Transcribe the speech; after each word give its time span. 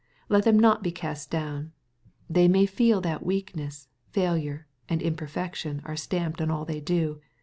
Let 0.29 0.45
them 0.45 0.57
not 0.57 0.81
be 0.81 0.91
cast 0.91 1.29
down. 1.29 1.73
They 2.27 2.47
may 2.47 2.65
feel 2.65 3.01
that 3.01 3.23
weakness, 3.23 3.87
failure, 4.09 4.65
and 4.89 4.99
imperfection 4.99 5.79
are 5.85 5.95
stamped 5.95 6.41
on 6.41 6.49
all 6.49 6.65
they 6.65 6.79
do. 6.81 7.21